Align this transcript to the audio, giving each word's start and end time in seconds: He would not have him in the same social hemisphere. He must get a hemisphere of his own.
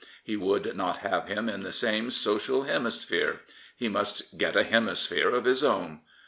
He 0.23 0.35
would 0.35 0.75
not 0.75 0.97
have 1.01 1.27
him 1.27 1.47
in 1.47 1.59
the 1.59 1.71
same 1.71 2.09
social 2.09 2.63
hemisphere. 2.63 3.41
He 3.77 3.87
must 3.87 4.35
get 4.35 4.55
a 4.55 4.63
hemisphere 4.63 5.29
of 5.29 5.45
his 5.45 5.63
own. 5.63 5.99